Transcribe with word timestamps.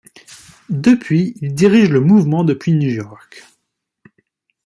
Depuis, 0.79 1.35
ils 1.41 1.53
dirigent 1.53 1.91
le 1.93 1.99
mouvement 1.99 2.43
depuis 2.43 2.73
New 2.73 2.89
York. 2.89 3.43